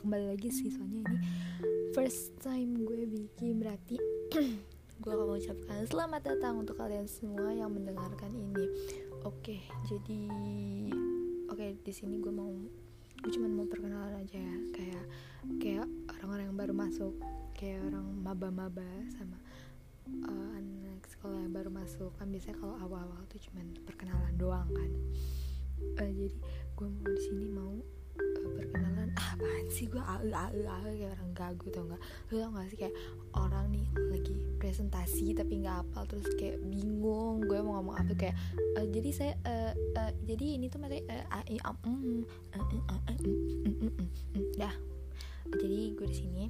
lagi 0.00 0.48
sih 0.48 0.72
soalnya 0.72 1.04
ini 1.04 1.18
first 1.92 2.32
time 2.40 2.80
gue 2.88 3.04
bikin 3.04 3.60
berarti 3.60 4.00
gue 5.02 5.12
akan 5.12 5.28
mengucapkan 5.28 5.84
selamat 5.84 6.32
datang 6.32 6.64
untuk 6.64 6.80
kalian 6.80 7.04
semua 7.04 7.52
yang 7.52 7.68
mendengarkan 7.68 8.32
ini. 8.32 8.64
Oke 9.28 9.60
jadi 9.84 10.20
oke 11.52 11.84
di 11.84 11.92
sini 11.92 12.16
gue 12.24 12.32
mau 12.32 12.48
gue 13.20 13.30
cuma 13.36 13.52
mau 13.52 13.68
perkenalan 13.68 14.24
aja 14.24 14.40
ya. 14.40 14.56
Kayak 14.72 15.04
kayak 15.60 15.86
orang-orang 16.16 16.44
yang 16.48 16.56
baru 16.56 16.72
masuk 16.72 17.12
kayak 17.52 17.84
orang 17.92 18.06
maba-maba 18.24 18.88
sama 19.12 19.36
uh, 20.32 20.50
anak 20.56 21.04
sekolah 21.12 21.36
yang 21.44 21.52
baru 21.52 21.68
masuk. 21.68 22.16
Kan 22.16 22.32
biasanya 22.32 22.56
kalau 22.56 22.80
awal-awal 22.80 23.20
tuh 23.28 23.42
cuma 23.44 23.60
perkenalan 23.84 24.32
doang 24.40 24.70
kan. 24.72 24.90
Uh, 26.00 26.08
jadi 26.08 26.32
gue 26.72 26.88
mau 26.88 27.04
di 27.04 27.20
sini 27.20 27.46
mau 27.52 27.76
apaan 28.16 28.41
sih 29.82 29.90
gue 29.90 29.98
ah 29.98 30.22
ah 30.22 30.46
ah 30.46 30.78
kayak 30.86 31.18
orang 31.18 31.30
gagu 31.34 31.66
tau 31.74 31.82
nggak? 31.82 32.02
Lu 32.30 32.34
tau 32.38 32.50
gak 32.54 32.66
sih 32.70 32.78
kayak 32.78 32.94
orang 33.34 33.66
nih 33.74 33.86
lagi 34.14 34.36
presentasi 34.62 35.34
tapi 35.34 35.58
nggak 35.66 35.82
apal 35.82 36.06
terus 36.06 36.30
kayak 36.38 36.62
bingung 36.62 37.42
gue 37.42 37.58
mau 37.58 37.82
ngomong 37.82 37.98
apa 37.98 38.14
kayak 38.14 38.36
uh, 38.78 38.86
jadi 38.86 39.10
saya 39.10 39.32
uh, 39.42 39.74
uh, 39.98 40.12
jadi 40.22 40.62
ini 40.62 40.70
tuh 40.70 40.78
materi 40.78 41.02
uh, 41.10 41.42
dah. 44.54 44.74
Jadi 45.50 45.80
gue 45.98 46.06
di 46.06 46.16
sini 46.16 46.44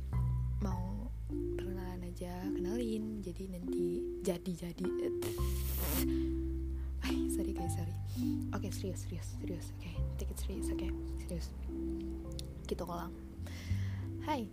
mau 0.61 1.09
perkenalan 1.57 2.05
aja 2.05 2.33
kenalin 2.53 3.25
jadi 3.25 3.43
nanti 3.49 4.05
jadi 4.21 4.53
jadi 4.69 4.85
Ay, 7.03 7.17
sorry 7.33 7.57
guys 7.57 7.73
sorry. 7.73 7.97
Oke 8.53 8.69
okay, 8.69 8.71
serius 8.71 9.09
serius 9.09 9.29
serius 9.41 9.67
oke 9.73 9.81
okay, 9.81 9.95
take 10.21 10.31
it 10.31 10.39
serius 10.39 10.69
oke 10.69 10.77
okay, 10.77 10.91
serius. 11.25 11.49
Kita 12.69 12.85
ulang 12.85 13.22
Hai 14.23 14.47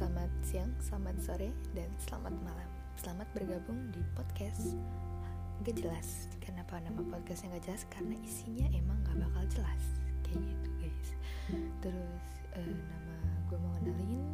selamat 0.00 0.32
siang 0.40 0.72
selamat 0.80 1.20
sore 1.20 1.52
dan 1.76 1.92
selamat 2.08 2.40
malam. 2.40 2.64
Selamat 2.96 3.28
bergabung 3.36 3.92
di 3.92 4.00
podcast. 4.16 4.80
Gak 5.60 5.76
jelas 5.76 6.32
kenapa 6.40 6.80
nama 6.80 7.04
podcastnya 7.12 7.52
gak 7.60 7.68
jelas 7.68 7.84
karena 7.92 8.16
isinya 8.24 8.64
emang 8.72 8.96
gak 9.04 9.20
bakal 9.20 9.44
jelas. 9.52 9.82
Kayak 10.24 10.48
gitu 10.48 10.68
guys. 10.80 11.08
Terus 11.84 12.24
uh, 12.56 12.64
nama 12.64 13.16
gue 13.44 13.58
mau 13.60 13.76
kenalin 13.76 14.24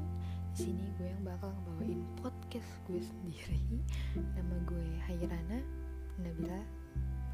sini 0.54 0.86
gue 1.02 1.18
yang 1.18 1.26
bakal 1.26 1.50
ngebawain 1.50 2.06
podcast 2.22 2.70
gue 2.86 3.02
sendiri. 3.02 3.82
Nama 4.14 4.54
gue 4.70 4.86
Hairana 5.10 5.58
Nabila 6.22 6.62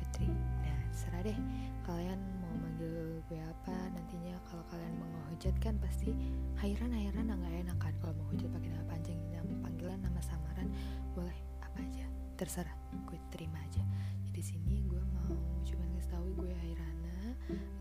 Putri. 0.00 0.32
Nah 0.64 0.75
serah 0.96 1.20
deh. 1.20 1.38
Kalian 1.84 2.18
mau 2.40 2.56
manggil 2.56 3.20
gue 3.28 3.40
apa 3.44 3.76
nantinya 3.92 4.40
kalau 4.48 4.64
kalian 4.72 4.96
mau 4.96 5.08
ngehujat 5.12 5.54
kan 5.60 5.76
pasti 5.76 6.16
Hairan 6.56 6.90
Hairan 6.96 7.28
nggak 7.28 7.68
enak 7.68 7.76
kan. 7.76 7.92
Kalau 8.00 8.16
mau 8.16 8.26
hujat 8.32 8.48
pakai 8.48 8.72
nama 8.72 8.86
panjang 8.88 9.20
nama 9.28 9.54
panggilan 9.60 10.00
nama 10.00 10.20
samaran 10.24 10.72
boleh 11.12 11.36
apa 11.60 11.84
aja. 11.84 12.08
Terserah 12.40 12.72
gue 13.04 13.18
terima 13.28 13.60
aja. 13.60 13.84
Jadi 14.24 14.40
sini 14.40 14.88
gue 14.88 15.02
mau 15.12 15.36
cuma 15.68 15.84
ngasih 15.92 16.10
tahu 16.16 16.26
gue 16.40 16.52
Hairana 16.64 17.36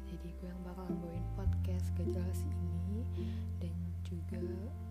jadi 0.05 0.27
gue 0.35 0.47
yang 0.51 0.61
bakal 0.67 0.85
bawain 0.99 1.25
podcast 1.39 1.87
gak 1.95 2.11
jelas 2.11 2.39
ini. 2.43 3.07
Dan 3.63 3.73
juga 4.03 4.43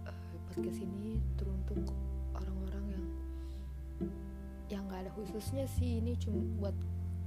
uh, 0.08 0.34
podcast 0.48 0.80
ini 0.80 1.20
teruntuk 1.36 1.92
orang-orang 2.32 2.84
yang 2.96 3.04
yang 4.72 4.82
nggak 4.88 5.06
ada 5.06 5.10
khususnya 5.12 5.68
sih. 5.68 6.00
Ini 6.00 6.16
cuma 6.18 6.40
buat 6.58 6.76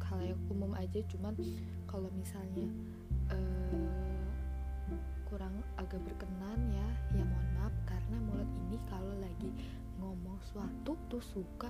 hal 0.07 0.19
yang 0.23 0.39
umum 0.47 0.71
aja 0.75 0.99
cuman 1.11 1.35
kalau 1.83 2.07
misalnya 2.15 2.67
uh, 3.31 4.27
kurang 5.27 5.59
agak 5.75 5.99
berkenan 6.07 6.59
ya 6.71 6.87
ya 7.19 7.23
mohon 7.27 7.47
maaf 7.59 7.75
karena 7.83 8.17
mulut 8.23 8.47
ini 8.67 8.79
kalau 8.87 9.11
lagi 9.19 9.51
ngomong 9.99 10.39
suatu 10.39 10.95
tuh 11.11 11.19
suka 11.19 11.67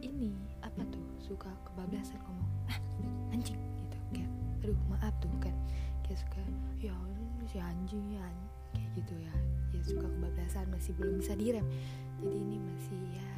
ini 0.00 0.32
apa 0.64 0.80
tuh 0.88 1.04
suka 1.20 1.52
kebablasan 1.68 2.16
ngomong. 2.24 2.50
Ah 2.72 2.78
anjing 3.34 3.60
gitu 3.76 3.98
kayak 4.16 4.30
aduh 4.64 4.78
maaf 4.88 5.12
tuh 5.20 5.28
kan 5.42 5.52
kayak 6.06 6.16
suka 6.24 6.40
ya 6.80 6.96
si 7.44 7.60
anjing 7.60 8.16
ya 8.16 8.24
kayak 8.72 8.88
gitu 8.96 9.14
ya. 9.20 9.34
Ya 9.76 9.80
suka 9.84 10.06
kebablasan 10.08 10.66
masih 10.72 10.96
belum 10.96 11.20
bisa 11.20 11.36
direm. 11.36 11.66
Jadi 12.24 12.36
ini 12.40 12.56
masih 12.56 13.00
ya 13.20 13.28